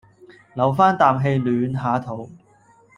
[0.55, 2.31] 留返啖氣暖下肚